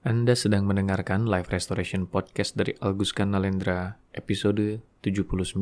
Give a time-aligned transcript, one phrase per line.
[0.00, 5.60] Anda sedang mendengarkan Live Restoration Podcast dari Agus Kanalendra, episode 79.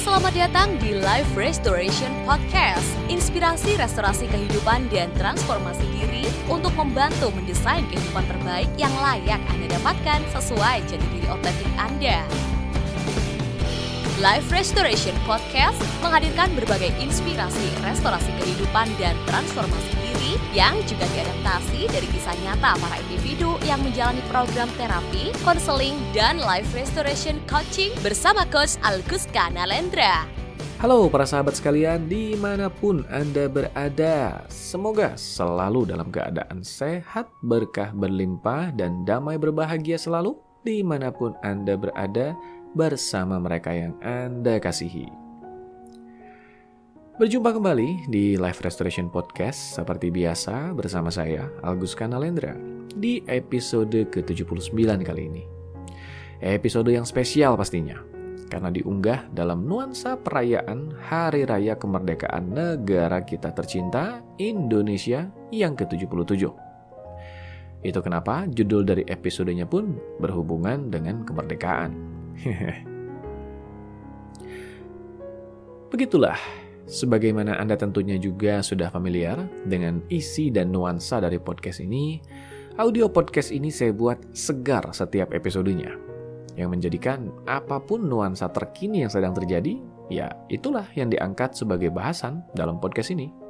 [0.00, 7.84] Selamat datang di Live Restoration Podcast, inspirasi restorasi kehidupan dan transformasi diri untuk membantu mendesain
[7.84, 12.24] kehidupan terbaik yang layak Anda dapatkan sesuai jati diri otentik Anda.
[14.22, 22.06] Live Restoration Podcast menghadirkan berbagai inspirasi restorasi kehidupan dan transformasi diri yang juga diadaptasi dari
[22.06, 28.78] kisah nyata para individu yang menjalani program terapi, konseling, dan life restoration coaching bersama Coach
[28.86, 30.22] Alguska Nalendra.
[30.78, 37.90] Halo para sahabat sekalian, di mana pun Anda berada, semoga selalu dalam keadaan sehat, berkah
[37.90, 42.38] berlimpah, dan damai berbahagia selalu di mana pun Anda berada
[42.72, 45.08] bersama mereka yang Anda kasihi.
[47.20, 52.56] Berjumpa kembali di Live Restoration Podcast seperti biasa bersama saya, Agus Kanalendra,
[52.96, 54.72] di episode ke-79
[55.04, 55.44] kali ini.
[56.40, 58.00] Episode yang spesial pastinya,
[58.48, 66.48] karena diunggah dalam nuansa perayaan Hari Raya Kemerdekaan negara kita tercinta, Indonesia yang ke-77.
[67.82, 72.11] Itu kenapa judul dari episodenya pun berhubungan dengan kemerdekaan.
[75.92, 76.40] Begitulah
[76.92, 82.20] Sebagaimana Anda tentunya juga sudah familiar dengan isi dan nuansa dari podcast ini,
[82.76, 85.94] audio podcast ini saya buat segar setiap episodenya.
[86.58, 89.80] Yang menjadikan apa pun nuansa terkini yang sedang terjadi,
[90.12, 93.41] ya itulah yang diangkat sebagai bahasan dalam podcast ini.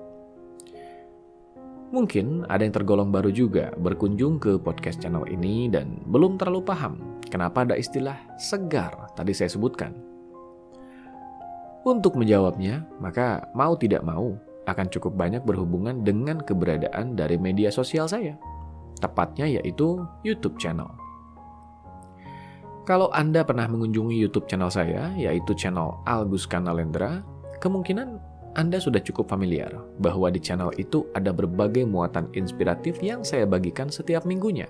[1.93, 7.21] Mungkin ada yang tergolong baru juga berkunjung ke podcast channel ini dan belum terlalu paham
[7.29, 9.93] kenapa ada istilah segar tadi saya sebutkan.
[11.85, 18.09] Untuk menjawabnya, maka mau tidak mau akan cukup banyak berhubungan dengan keberadaan dari media sosial
[18.09, 18.41] saya.
[18.97, 20.89] Tepatnya yaitu YouTube channel.
[22.89, 27.21] Kalau Anda pernah mengunjungi YouTube channel saya, yaitu channel Algus Kanalendra,
[27.63, 33.49] kemungkinan Anda sudah cukup familiar bahwa di channel itu ada berbagai muatan inspiratif yang saya
[33.49, 34.69] bagikan setiap minggunya.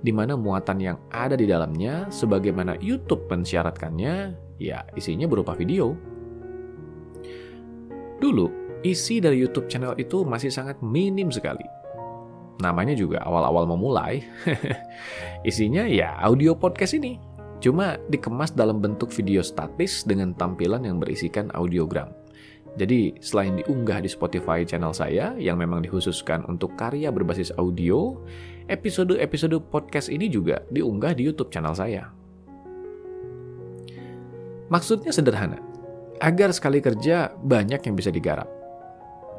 [0.00, 5.96] Di mana muatan yang ada di dalamnya, sebagaimana YouTube mensyaratkannya, ya isinya berupa video,
[8.24, 11.66] Dulu, isi dari YouTube channel itu masih sangat minim sekali.
[12.62, 14.24] Namanya juga awal-awal memulai.
[15.50, 17.20] Isinya ya audio podcast ini.
[17.60, 22.16] Cuma dikemas dalam bentuk video statis dengan tampilan yang berisikan audiogram.
[22.74, 28.18] Jadi, selain diunggah di Spotify channel saya yang memang dikhususkan untuk karya berbasis audio,
[28.66, 32.10] episode-episode podcast ini juga diunggah di YouTube channel saya.
[34.74, 35.62] Maksudnya sederhana
[36.18, 38.50] agar sekali kerja banyak yang bisa digarap.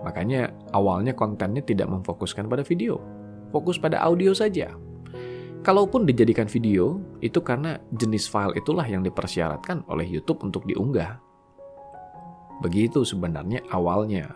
[0.08, 3.04] Makanya awalnya kontennya tidak memfokuskan pada video,
[3.52, 4.72] fokus pada audio saja.
[5.66, 11.25] Kalaupun dijadikan video, itu karena jenis file itulah yang dipersyaratkan oleh YouTube untuk diunggah.
[12.64, 14.32] Begitu sebenarnya awalnya.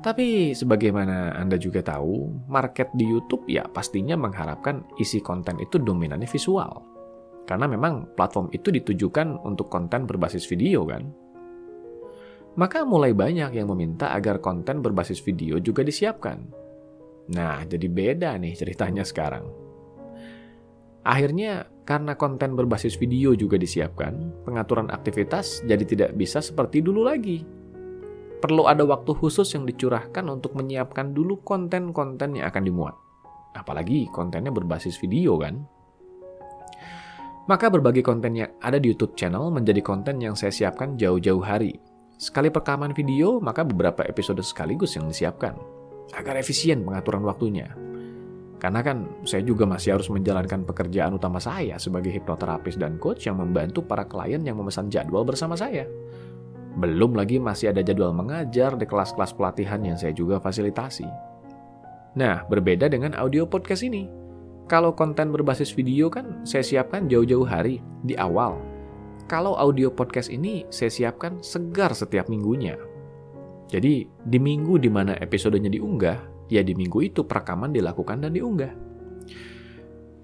[0.00, 6.30] Tapi sebagaimana Anda juga tahu, market di YouTube ya pastinya mengharapkan isi konten itu dominannya
[6.30, 6.72] visual.
[7.44, 11.10] Karena memang platform itu ditujukan untuk konten berbasis video kan.
[12.56, 16.38] Maka mulai banyak yang meminta agar konten berbasis video juga disiapkan.
[17.30, 19.59] Nah, jadi beda nih ceritanya sekarang.
[21.06, 27.42] Akhirnya, karena konten berbasis video juga disiapkan, pengaturan aktivitas jadi tidak bisa seperti dulu lagi.
[28.40, 32.96] Perlu ada waktu khusus yang dicurahkan untuk menyiapkan dulu konten-konten yang akan dimuat.
[33.52, 35.60] Apalagi kontennya berbasis video kan?
[37.48, 41.74] Maka berbagai konten yang ada di YouTube channel menjadi konten yang saya siapkan jauh-jauh hari
[42.20, 45.56] Sekali perekaman video, maka beberapa episode sekaligus yang disiapkan.
[46.12, 47.72] Agar efisien pengaturan waktunya.
[48.60, 53.40] Karena kan saya juga masih harus menjalankan pekerjaan utama saya sebagai hipnoterapis dan coach yang
[53.40, 55.88] membantu para klien yang memesan jadwal bersama saya.
[56.76, 61.08] Belum lagi masih ada jadwal mengajar di kelas-kelas pelatihan yang saya juga fasilitasi.
[62.20, 64.06] Nah, berbeda dengan audio podcast ini.
[64.68, 68.60] Kalau konten berbasis video kan saya siapkan jauh-jauh hari di awal
[69.30, 72.74] kalau audio podcast ini saya siapkan segar setiap minggunya.
[73.70, 76.18] Jadi, di minggu di mana episodenya diunggah,
[76.50, 78.90] ya di minggu itu perekaman dilakukan dan diunggah.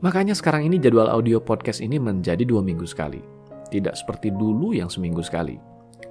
[0.04, 3.22] Makanya sekarang ini jadwal audio podcast ini menjadi dua minggu sekali.
[3.72, 5.56] Tidak seperti dulu yang seminggu sekali.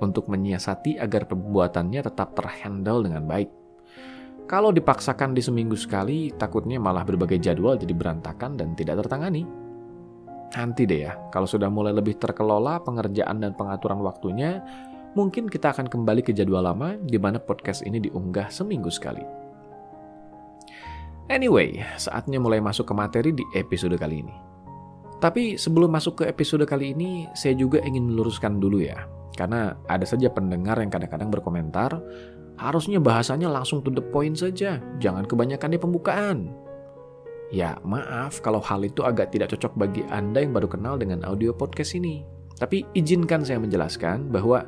[0.01, 3.47] Untuk menyiasati agar pembuatannya tetap terhandle dengan baik.
[4.49, 9.45] Kalau dipaksakan di seminggu sekali, takutnya malah berbagai jadwal jadi berantakan dan tidak tertangani.
[10.53, 14.61] Nanti deh ya, kalau sudah mulai lebih terkelola pengerjaan dan pengaturan waktunya,
[15.17, 19.44] mungkin kita akan kembali ke jadwal lama di mana podcast ini diunggah seminggu sekali.
[21.25, 24.35] Anyway, saatnya mulai masuk ke materi di episode kali ini.
[25.17, 29.09] Tapi sebelum masuk ke episode kali ini, saya juga ingin meluruskan dulu ya.
[29.33, 31.97] Karena ada saja pendengar yang kadang-kadang berkomentar,
[32.61, 36.37] harusnya bahasanya langsung to the point saja, jangan kebanyakan di pembukaan.
[37.49, 41.57] Ya, maaf kalau hal itu agak tidak cocok bagi Anda yang baru kenal dengan audio
[41.57, 42.21] podcast ini.
[42.55, 44.63] Tapi izinkan saya menjelaskan bahwa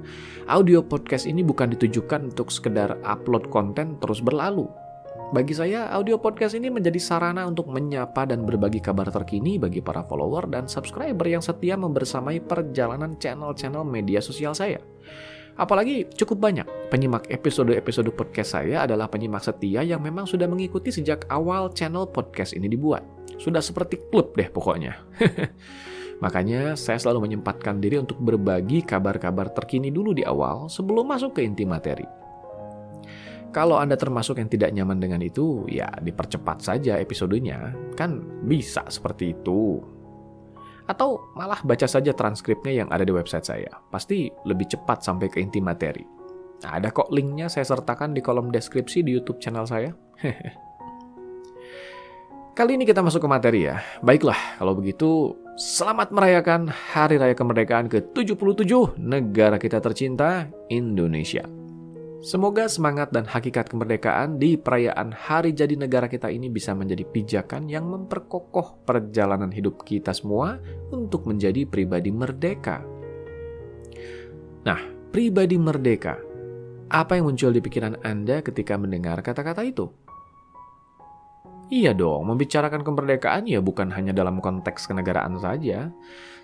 [0.50, 4.68] audio podcast ini bukan ditujukan untuk sekedar upload konten terus berlalu,
[5.28, 10.00] bagi saya, audio podcast ini menjadi sarana untuk menyapa dan berbagi kabar terkini bagi para
[10.08, 14.80] follower dan subscriber yang setia membersamai perjalanan channel-channel media sosial saya.
[15.60, 21.28] Apalagi cukup banyak penyimak episode-episode podcast saya adalah penyimak setia yang memang sudah mengikuti sejak
[21.28, 23.04] awal channel podcast ini dibuat.
[23.36, 24.96] Sudah seperti klub deh pokoknya.
[26.24, 31.44] Makanya saya selalu menyempatkan diri untuk berbagi kabar-kabar terkini dulu di awal sebelum masuk ke
[31.44, 32.08] inti materi.
[33.56, 37.72] Kalau Anda termasuk yang tidak nyaman dengan itu, ya dipercepat saja episodenya.
[37.96, 39.80] Kan bisa seperti itu.
[40.88, 43.72] Atau malah baca saja transkripnya yang ada di website saya.
[43.92, 46.04] Pasti lebih cepat sampai ke inti materi.
[46.64, 49.92] Nah, ada kok linknya saya sertakan di kolom deskripsi di YouTube channel saya.
[52.58, 53.78] Kali ini kita masuk ke materi ya.
[54.02, 61.57] Baiklah, kalau begitu selamat merayakan Hari Raya Kemerdekaan ke-77 negara kita tercinta, Indonesia.
[62.18, 67.70] Semoga semangat dan hakikat kemerdekaan di perayaan hari jadi negara kita ini bisa menjadi pijakan
[67.70, 70.58] yang memperkokoh perjalanan hidup kita semua
[70.90, 72.82] untuk menjadi pribadi merdeka.
[74.66, 74.82] Nah,
[75.14, 76.18] pribadi merdeka.
[76.90, 79.86] Apa yang muncul di pikiran Anda ketika mendengar kata-kata itu?
[81.70, 85.94] Iya dong, membicarakan kemerdekaan ya bukan hanya dalam konteks kenegaraan saja.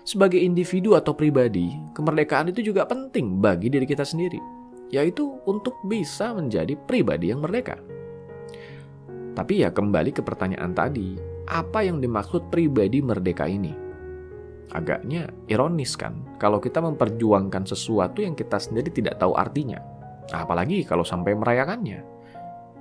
[0.06, 4.53] Sebagai individu atau pribadi, kemerdekaan itu juga penting bagi diri kita sendiri
[4.94, 7.82] yaitu untuk bisa menjadi pribadi yang merdeka.
[9.34, 11.18] Tapi ya kembali ke pertanyaan tadi,
[11.50, 13.74] apa yang dimaksud pribadi merdeka ini?
[14.70, 19.82] Agaknya ironis kan kalau kita memperjuangkan sesuatu yang kita sendiri tidak tahu artinya.
[20.30, 22.14] Apalagi kalau sampai merayakannya.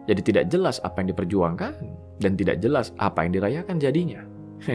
[0.03, 1.73] Jadi tidak jelas apa yang diperjuangkan
[2.21, 4.21] dan tidak jelas apa yang dirayakan jadinya.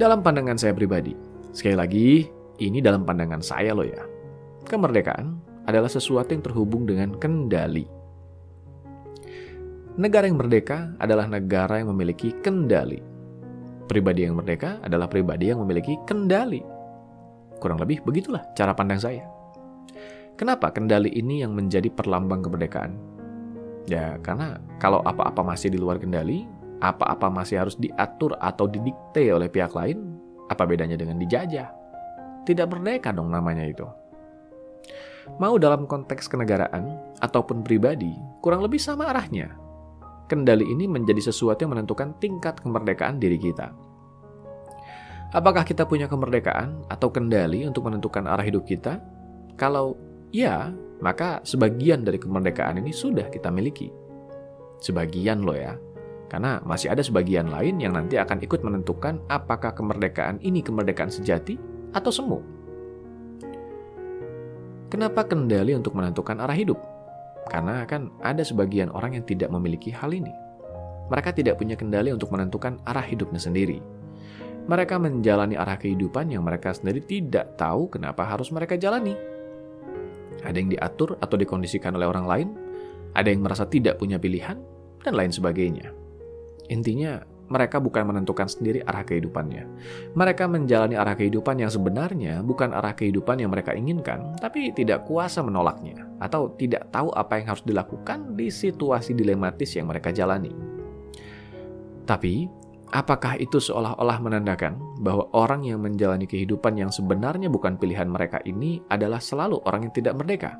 [0.00, 1.12] dalam pandangan saya pribadi,
[1.52, 2.24] sekali lagi,
[2.56, 4.09] ini dalam pandangan saya loh ya
[4.66, 7.86] Kemerdekaan adalah sesuatu yang terhubung dengan kendali.
[10.00, 13.02] Negara yang merdeka adalah negara yang memiliki kendali.
[13.90, 16.62] Pribadi yang merdeka adalah pribadi yang memiliki kendali.
[17.58, 19.26] Kurang lebih begitulah cara pandang saya.
[20.40, 22.96] Kenapa kendali ini yang menjadi perlambang kemerdekaan?
[23.84, 26.48] Ya, karena kalau apa-apa masih di luar kendali,
[26.80, 30.16] apa-apa masih harus diatur atau didikte oleh pihak lain,
[30.48, 31.68] apa bedanya dengan dijajah?
[32.48, 33.84] Tidak merdeka dong namanya itu.
[35.38, 38.10] Mau dalam konteks kenegaraan ataupun pribadi,
[38.42, 39.54] kurang lebih sama arahnya.
[40.26, 43.70] Kendali ini menjadi sesuatu yang menentukan tingkat kemerdekaan diri kita.
[45.30, 48.98] Apakah kita punya kemerdekaan atau kendali untuk menentukan arah hidup kita?
[49.54, 49.94] Kalau
[50.34, 53.94] ya, maka sebagian dari kemerdekaan ini sudah kita miliki.
[54.82, 55.78] Sebagian loh ya,
[56.26, 61.58] karena masih ada sebagian lain yang nanti akan ikut menentukan apakah kemerdekaan ini kemerdekaan sejati
[61.94, 62.38] atau semu.
[64.90, 66.76] Kenapa kendali untuk menentukan arah hidup?
[67.46, 70.34] Karena kan ada sebagian orang yang tidak memiliki hal ini.
[71.06, 73.78] Mereka tidak punya kendali untuk menentukan arah hidupnya sendiri.
[74.66, 79.14] Mereka menjalani arah kehidupan yang mereka sendiri tidak tahu kenapa harus mereka jalani.
[80.42, 82.48] Ada yang diatur atau dikondisikan oleh orang lain,
[83.14, 84.58] ada yang merasa tidak punya pilihan,
[85.06, 85.94] dan lain sebagainya.
[86.70, 87.18] Intinya,
[87.50, 89.66] mereka bukan menentukan sendiri arah kehidupannya.
[90.14, 95.42] Mereka menjalani arah kehidupan yang sebenarnya bukan arah kehidupan yang mereka inginkan, tapi tidak kuasa
[95.42, 100.54] menolaknya, atau tidak tahu apa yang harus dilakukan di situasi dilematis yang mereka jalani.
[102.06, 102.46] Tapi,
[102.94, 108.78] apakah itu seolah-olah menandakan bahwa orang yang menjalani kehidupan yang sebenarnya bukan pilihan mereka ini
[108.90, 110.54] adalah selalu orang yang tidak merdeka?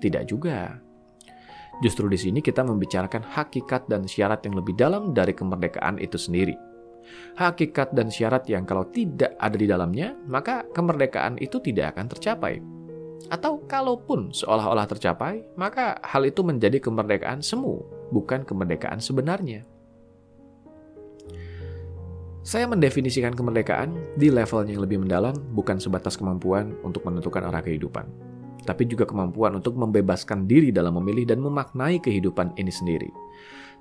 [0.00, 0.91] Tidak juga.
[1.80, 6.52] Justru di sini kita membicarakan hakikat dan syarat yang lebih dalam dari kemerdekaan itu sendiri.
[7.34, 12.60] Hakikat dan syarat yang kalau tidak ada di dalamnya, maka kemerdekaan itu tidak akan tercapai.
[13.32, 17.80] Atau kalaupun seolah-olah tercapai, maka hal itu menjadi kemerdekaan semu,
[18.12, 19.64] bukan kemerdekaan sebenarnya.
[22.42, 28.31] Saya mendefinisikan kemerdekaan di level yang lebih mendalam, bukan sebatas kemampuan untuk menentukan arah kehidupan
[28.62, 33.10] tapi juga kemampuan untuk membebaskan diri dalam memilih dan memaknai kehidupan ini sendiri.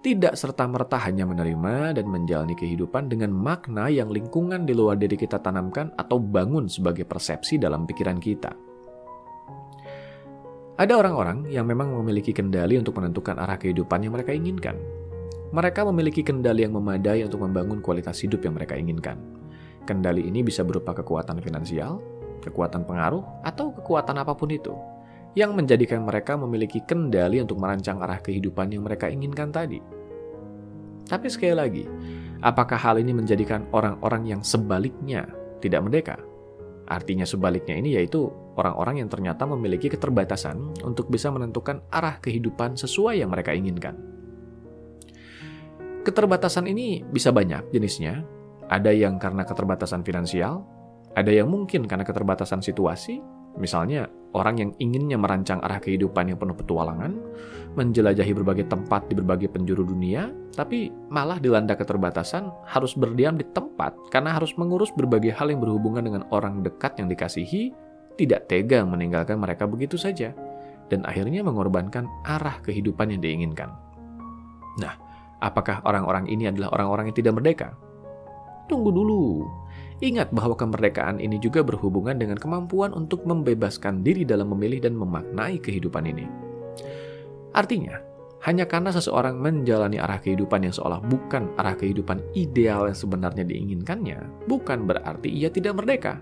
[0.01, 5.37] Tidak serta-merta hanya menerima dan menjalani kehidupan dengan makna yang lingkungan di luar diri kita
[5.37, 8.49] tanamkan atau bangun sebagai persepsi dalam pikiran kita.
[10.81, 14.81] Ada orang-orang yang memang memiliki kendali untuk menentukan arah kehidupan yang mereka inginkan.
[15.53, 19.21] Mereka memiliki kendali yang memadai untuk membangun kualitas hidup yang mereka inginkan.
[19.85, 22.01] Kendali ini bisa berupa kekuatan finansial,
[22.41, 24.73] kekuatan pengaruh, atau kekuatan apa pun itu,
[25.37, 29.79] yang menjadikan mereka memiliki kendali untuk merancang arah kehidupan yang mereka inginkan tadi.
[31.07, 31.83] Tapi sekali lagi,
[32.43, 35.27] apakah hal ini menjadikan orang-orang yang sebaliknya
[35.63, 36.17] tidak merdeka?
[36.91, 38.27] Artinya sebaliknya ini yaitu
[38.59, 43.95] orang-orang yang ternyata memiliki keterbatasan untuk bisa menentukan arah kehidupan sesuai yang mereka inginkan.
[46.03, 48.25] Keterbatasan ini bisa banyak jenisnya.
[48.67, 50.63] Ada yang karena keterbatasan finansial,
[51.17, 53.19] ada yang mungkin karena keterbatasan situasi,
[53.59, 57.19] misalnya orang yang inginnya merancang arah kehidupan yang penuh petualangan,
[57.75, 63.95] menjelajahi berbagai tempat di berbagai penjuru dunia, tapi malah dilanda keterbatasan harus berdiam di tempat
[64.11, 67.75] karena harus mengurus berbagai hal yang berhubungan dengan orang dekat yang dikasihi,
[68.15, 70.31] tidak tega meninggalkan mereka begitu saja,
[70.87, 73.71] dan akhirnya mengorbankan arah kehidupan yang diinginkan.
[74.79, 74.95] Nah,
[75.41, 77.73] Apakah orang-orang ini adalah orang-orang yang tidak merdeka?
[78.69, 79.41] Tunggu dulu.
[80.01, 85.61] Ingat bahwa kemerdekaan ini juga berhubungan dengan kemampuan untuk membebaskan diri dalam memilih dan memaknai
[85.61, 86.25] kehidupan ini.
[87.53, 88.01] Artinya,
[88.41, 94.49] hanya karena seseorang menjalani arah kehidupan yang seolah bukan arah kehidupan ideal yang sebenarnya diinginkannya,
[94.49, 96.17] bukan berarti ia tidak merdeka.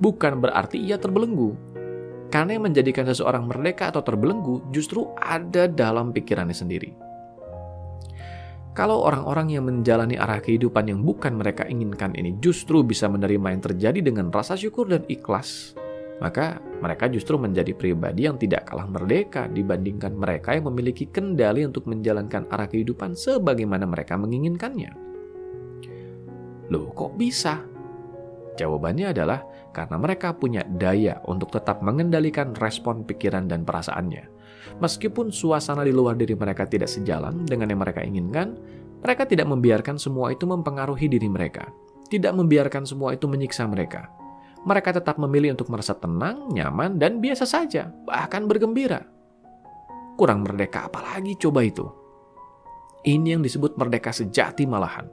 [0.00, 1.52] Bukan berarti ia terbelenggu.
[2.32, 7.09] Karena yang menjadikan seseorang merdeka atau terbelenggu justru ada dalam pikirannya sendiri.
[8.70, 13.62] Kalau orang-orang yang menjalani arah kehidupan yang bukan mereka inginkan ini justru bisa menerima yang
[13.62, 15.74] terjadi dengan rasa syukur dan ikhlas,
[16.22, 21.90] maka mereka justru menjadi pribadi yang tidak kalah merdeka dibandingkan mereka yang memiliki kendali untuk
[21.90, 24.92] menjalankan arah kehidupan sebagaimana mereka menginginkannya.
[26.70, 27.69] Loh, kok bisa?
[28.58, 34.40] Jawabannya adalah karena mereka punya daya untuk tetap mengendalikan respon pikiran dan perasaannya
[34.80, 38.56] Meskipun suasana di luar diri mereka tidak sejalan dengan yang mereka inginkan,
[39.00, 41.68] mereka tidak membiarkan semua itu mempengaruhi diri mereka,
[42.12, 44.12] tidak membiarkan semua itu menyiksa mereka.
[44.60, 49.08] Mereka tetap memilih untuk merasa tenang, nyaman, dan biasa saja, bahkan bergembira.
[50.20, 51.88] Kurang merdeka apalagi coba itu.
[53.00, 55.08] Ini yang disebut merdeka sejati malahan.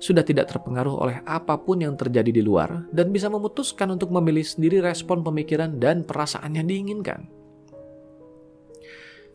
[0.00, 4.44] Sudah tidak terpengaruh oleh apa pun yang terjadi di luar dan bisa memutuskan untuk memilih
[4.44, 7.28] sendiri respon pemikiran dan perasaan yang diinginkan.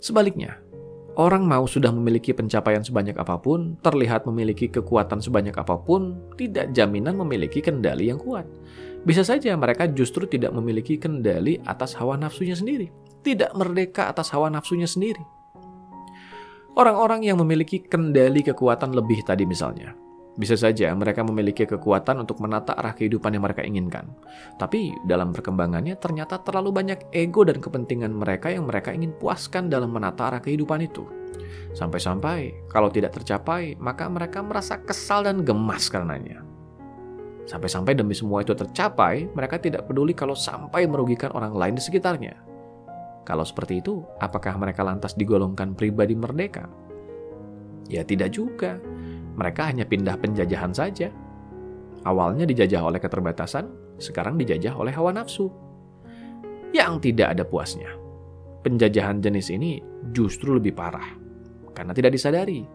[0.02, 0.58] Sebaliknya,
[1.14, 6.74] orang mau sudah memiliki pencapaian sebanyak apa pun, terlihat memiliki kekuatan sebanyak apa pun, tidak
[6.74, 8.50] jaminan memiliki kendali yang kuat.
[9.06, 12.90] Bisa saja mereka justru tidak memiliki kendali atas hawa nafsunya sendiri,
[13.22, 15.22] tidak merdeka atas hawa nafsunya sendiri.
[16.72, 19.92] Orang-orang yang memiliki kendali kekuatan lebih tadi misalnya,
[20.40, 24.08] bisa saja mereka memiliki kekuatan untuk menata arah kehidupan yang mereka inginkan.
[24.56, 29.92] Tapi dalam perkembangannya ternyata terlalu banyak ego dan kepentingan mereka yang mereka ingin puaskan dalam
[29.92, 31.04] menata arah kehidupan itu.
[31.76, 36.40] Sampai-sampai kalau tidak tercapai, maka mereka merasa kesal dan gemas karenanya.
[37.52, 42.51] Sampai-sampai demi semua itu tercapai, mereka tidak peduli kalau sampai merugikan orang lain di sekitarnya.
[43.22, 46.66] Kalau seperti itu, apakah mereka lantas digolongkan pribadi merdeka?
[47.92, 48.82] Ya tidak juga
[49.36, 51.10] mereka hanya pindah penjajahan saja.
[52.04, 55.48] Awalnya dijajah oleh keterbatasan, sekarang dijajah oleh hawa nafsu.
[56.74, 57.92] Yang tidak ada puasnya.
[58.62, 59.82] Penjajahan jenis ini
[60.14, 61.18] justru lebih parah.
[61.72, 62.66] Karena tidak disadari.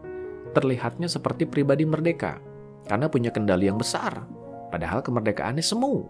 [0.55, 2.39] Terlihatnya seperti pribadi merdeka.
[2.87, 4.23] Karena punya kendali yang besar.
[4.71, 6.07] Padahal kemerdekaannya semu.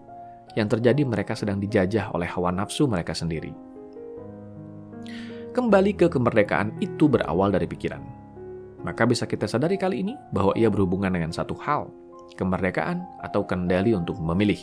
[0.54, 3.67] Yang terjadi mereka sedang dijajah oleh hawa nafsu mereka sendiri.
[5.58, 8.28] Kembali ke kemerdekaan itu berawal dari pikiran
[8.82, 11.90] maka bisa kita sadari kali ini bahwa ia berhubungan dengan satu hal,
[12.38, 14.58] kemerdekaan atau kendali untuk memilih.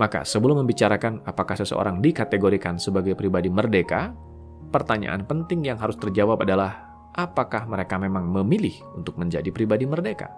[0.00, 4.10] Maka sebelum membicarakan apakah seseorang dikategorikan sebagai pribadi merdeka,
[4.72, 10.32] pertanyaan penting yang harus terjawab adalah apakah mereka memang memilih untuk menjadi pribadi merdeka?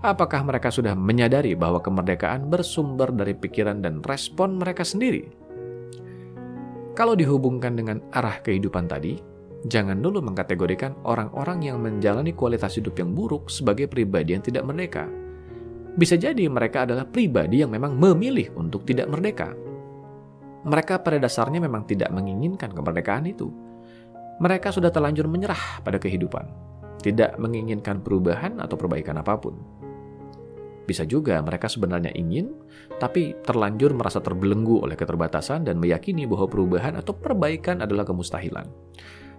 [0.00, 5.45] Apakah mereka sudah menyadari bahwa kemerdekaan bersumber dari pikiran dan respon mereka sendiri?
[6.96, 9.20] Kalau dihubungkan dengan arah kehidupan tadi,
[9.68, 15.04] jangan dulu mengkategorikan orang-orang yang menjalani kualitas hidup yang buruk sebagai pribadi yang tidak merdeka.
[16.00, 19.52] Bisa jadi mereka adalah pribadi yang memang memilih untuk tidak merdeka.
[20.64, 23.52] Mereka pada dasarnya memang tidak menginginkan kemerdekaan itu.
[24.40, 26.48] Mereka sudah terlanjur menyerah pada kehidupan,
[27.04, 29.84] tidak menginginkan perubahan atau perbaikan apa pun.
[30.86, 32.54] Bisa juga mereka sebenarnya ingin,
[33.02, 38.70] tapi terlanjur merasa terbelenggu oleh keterbatasan dan meyakini bahwa perubahan atau perbaikan adalah kemustahilan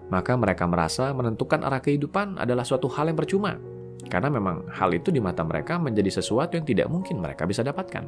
[0.08, 3.60] maka mereka merasa menentukan arah kehidupan adalah suatu hal yang percuma,
[4.08, 8.08] karena memang hal itu di mata mereka menjadi sesuatu yang tidak mungkin mereka bisa dapatkan.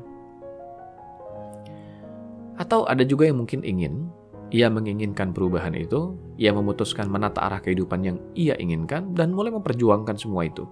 [2.59, 4.11] Atau ada juga yang mungkin ingin,
[4.49, 10.17] Ia menginginkan perubahan itu, ia memutuskan menata arah kehidupan yang ia inginkan dan mulai memperjuangkan
[10.17, 10.65] semua itu.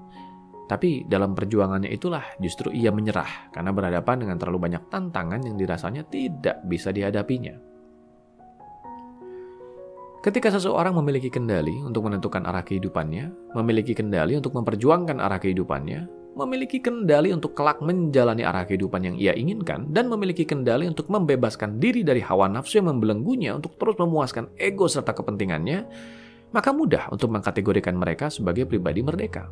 [0.68, 6.04] Tapi dalam perjuangannya itulah justru ia menyerah karena berhadapan dengan terlalu banyak tantangan yang dirasanya
[6.12, 7.56] tidak bisa dihadapinya.
[10.28, 16.04] Ketika seseorang memiliki kendali untuk menentukan arah kehidupannya, memiliki kendali untuk memperjuangkan arah kehidupannya,
[16.36, 21.80] memiliki kendali untuk kelak menjalani arah kehidupan yang ia inginkan, dan memiliki kendali untuk membebaskan
[21.80, 25.88] diri dari hawa nafsu yang membelenggunya untuk terus memuaskan ego serta kepentingannya,
[26.52, 29.48] maka mudah untuk mengkategorikan mereka sebagai pribadi merdeka.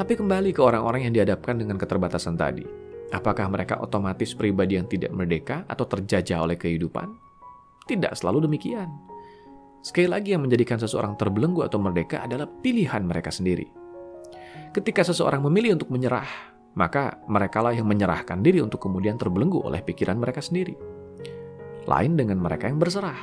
[0.00, 2.64] Tapi kembali ke orang-orang yang dihadapkan dengan keterbatasan tadi.
[3.12, 7.20] Apakah mereka otomatis pribadi yang tidak merdeka atau terjajah oleh kehidupan?
[7.84, 8.88] Tidak selalu demikian.
[9.84, 13.68] Sekali lagi yang menjadikan seseorang terbelenggu atau merdeka adalah pilihan mereka sendiri.
[14.72, 16.28] Ketika seseorang memilih untuk menyerah,
[16.80, 20.80] maka merekalah yang menyerahkan diri untuk kemudian terbelenggu oleh pikiran mereka sendiri.
[21.84, 23.20] Lain dengan mereka yang berserah.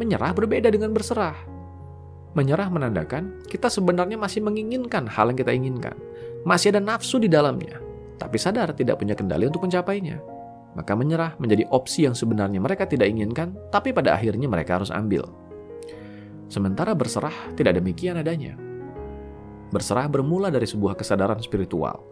[0.00, 1.53] Menyerah berbeda dengan berserah.
[2.34, 5.94] Menyerah menandakan kita sebenarnya masih menginginkan hal yang kita inginkan.
[6.42, 7.78] Masih ada nafsu di dalamnya,
[8.18, 10.18] tapi sadar tidak punya kendali untuk mencapainya.
[10.74, 15.30] Maka menyerah menjadi opsi yang sebenarnya mereka tidak inginkan, tapi pada akhirnya mereka harus ambil.
[16.50, 18.58] Sementara berserah tidak demikian adanya.
[19.70, 22.02] Berserah bermula dari sebuah kesadaran spiritual,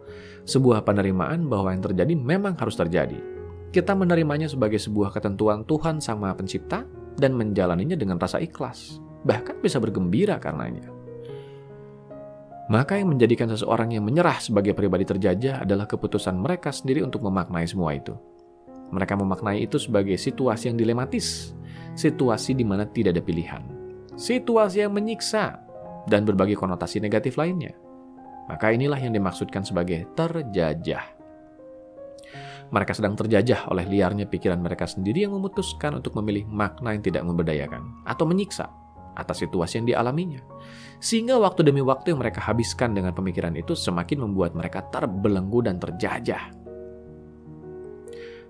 [0.47, 3.19] sebuah penerimaan bahwa yang terjadi memang harus terjadi.
[3.75, 6.87] Kita menerimanya sebagai sebuah ketentuan Tuhan Sang Maha Pencipta
[7.19, 10.91] dan menjalaninya dengan rasa ikhlas, bahkan bisa bergembira karenanya.
[12.71, 17.67] Maka yang menjadikan seseorang yang menyerah sebagai pribadi terjajah adalah keputusan mereka sendiri untuk memaknai
[17.67, 18.15] semua itu.
[18.93, 21.51] Mereka memaknai itu sebagai situasi yang dilematis,
[21.99, 23.63] situasi di mana tidak ada pilihan,
[24.15, 25.59] situasi yang menyiksa,
[26.07, 27.75] dan berbagai konotasi negatif lainnya.
[28.47, 31.03] Maka inilah yang dimaksudkan sebagai terjajah.
[32.71, 37.21] Mereka sedang terjajah oleh liarnya pikiran mereka sendiri yang memutuskan untuk memilih makna yang tidak
[37.27, 38.71] memberdayakan atau menyiksa
[39.13, 40.41] atas situasi yang dialaminya.
[40.97, 45.77] Sehingga waktu demi waktu yang mereka habiskan dengan pemikiran itu semakin membuat mereka terbelenggu dan
[45.77, 46.53] terjajah.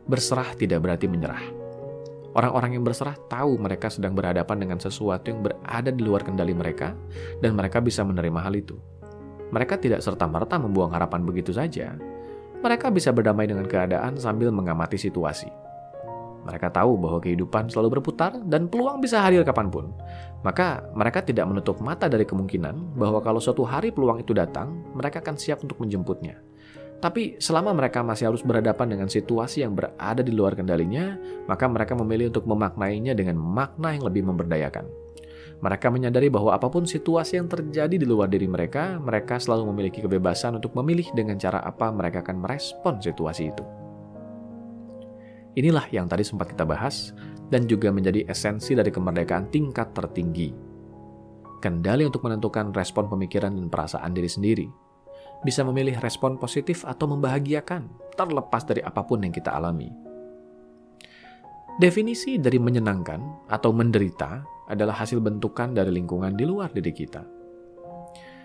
[0.03, 1.63] Berserah tidak berarti menyerah
[2.33, 6.97] Orang-orang yang berserah tahu mereka sedang berhadapan dengan sesuatu yang berada di luar kendali mereka,
[7.45, 8.73] dan mereka bisa menerima hal itu.
[9.53, 11.93] Mereka tidak serta-merta membuang harapan begitu saja.
[12.65, 15.45] Mereka bisa berdamai dengan keadaan sambil mengamati situasi.
[16.43, 19.95] Mereka tahu bahwa kehidupan selalu berputar dan peluang bisa hadir kapan pun.
[20.43, 25.23] Maka mereka tidak menutup mata dari kemungkinan bahwa kalau suatu hari peluang itu datang, mereka
[25.23, 26.43] akan siap untuk menjemputnya.
[26.99, 31.19] Tapi selama mereka masih harus berhadapan dengan situasi yang berada di luar kendalinya,
[31.51, 34.88] maka mereka memilih untuk memaknainya dengan makna yang lebih memberdayakan.
[35.60, 39.99] Mereka menyadari bahwa apa pun situasi yang terjadi di luar diri mereka, mereka selalu memiliki
[40.03, 43.82] kebebasan untuk memilih dengan cara apa mereka akan merespon situasi itu.
[45.53, 47.13] Inilah yang tadi sempat kita bahas
[47.49, 50.49] dan juga menjadi esensi dari kemerdekaan tingkat tertinggi.
[51.61, 54.67] Kendali untuk menentukan respon pemikiran dan perasaan diri sendiri–
[55.43, 59.91] bisa memilih respon positif atau membahagiakan, terlepas dari apa pun yang kita alami.
[61.77, 67.42] Definisi dari menyenangkan atau menderita adalah hasil bentukan dari lingkungan di luar diri kita.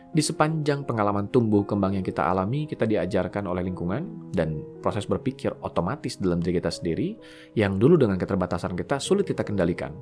[0.08, 5.52] Di sepanjang pengalaman tumbuh kembang yang kita alami, kita diajarkan oleh lingkungan dan proses berpikir
[5.60, 7.12] otomatis dalam diri kita sendiri
[7.52, 9.92] yang dulu dengan keterbatasan kita sulit kita kendalikan.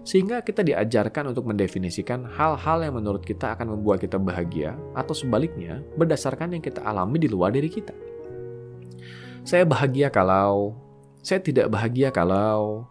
[0.00, 5.84] Sehingga kita diajarkan untuk mendefinisikan hal-hal yang menurut kita akan membuat kita bahagia atau sebaliknya
[5.92, 7.92] berdasarkan yang kita alami di luar diri kita.
[9.44, 10.72] Saya bahagia kalau,
[11.20, 12.88] saya tidak bahagia kalau.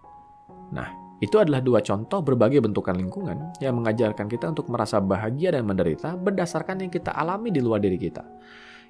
[0.69, 5.67] Nah, itu adalah dua contoh berbagai bentukan lingkungan yang mengajarkan kita untuk merasa bahagia dan
[5.67, 8.23] menderita berdasarkan yang kita alami di luar diri kita.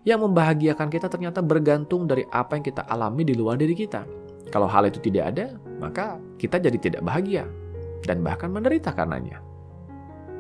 [0.05, 4.05] Yang membahagiakan kita ternyata bergantung dari apa yang kita alami di luar diri kita.
[4.53, 7.49] Kalau hal itu tidak ada, maka kita jadi tidak bahagia
[8.05, 9.41] dan bahkan menderita karenanya.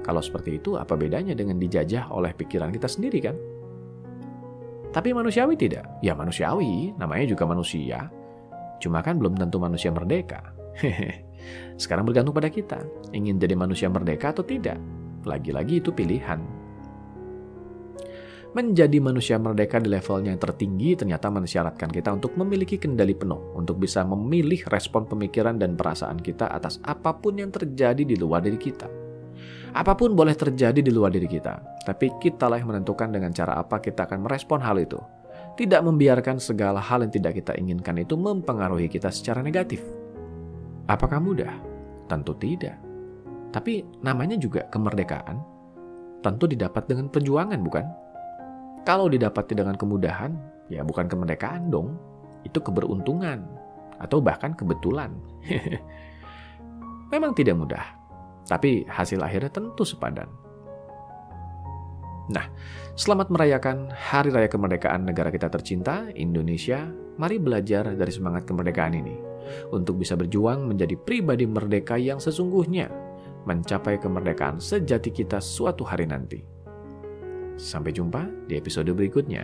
[0.05, 3.35] Kalau seperti itu, apa bedanya dengan dijajah oleh pikiran kita sendiri kan?
[4.89, 5.85] Tapi manusiawi tidak?
[6.01, 8.09] Ya manusiawi, namanya juga manusia.
[8.81, 10.53] Cuma kan belum tentu manusia merdeka.
[10.77, 11.25] Hehehe.
[11.79, 12.83] Sekarang bergantung pada kita,
[13.15, 14.77] ingin jadi manusia merdeka atau tidak.
[15.23, 16.59] Lagi-lagi itu pilihan.
[18.49, 23.77] Menjadi manusia merdeka di levelnya yang tertinggi ternyata mensyaratkan kita untuk memiliki kendali penuh untuk
[23.77, 28.57] bisa memilih respon pemikiran dan perasaan kita atas apa pun yang terjadi di luar diri
[28.57, 28.89] kita.
[29.69, 33.77] Apa pun boleh terjadi di luar diri kita, tapi kitalah yang menentukan dengan cara apa
[33.77, 34.97] kita akan merespon hal itu.
[35.53, 39.98] Tidak membiarkan segala hal yang tidak kita inginkan itu mempengaruhi kita secara negatif.
[40.89, 41.53] Apakah mudah?
[42.09, 42.81] Tentu tidak.
[43.53, 45.37] Tapi namanya juga kemerdekaan.
[46.25, 47.85] Tentu didapat dengan perjuangan, bukan?
[48.89, 50.33] Kalau didapati dengan kemudahan,
[50.73, 51.93] ya bukan kemerdekaan dong.
[52.41, 53.45] Itu keberuntungan
[54.01, 55.13] atau bahkan kebetulan.
[57.13, 57.85] Memang tidak mudah,
[58.49, 60.29] tapi hasil akhirnya tentu sepadan.
[62.29, 62.45] Nah,
[62.93, 66.85] selamat merayakan Hari Raya Kemerdekaan negara kita tercinta, Indonesia.
[67.17, 69.28] Mari belajar dari semangat kemerdekaan ini
[69.71, 72.91] untuk bisa berjuang menjadi pribadi merdeka yang sesungguhnya,
[73.47, 76.41] mencapai kemerdekaan sejati kita suatu hari nanti.
[77.59, 79.43] Sampai jumpa di episode berikutnya.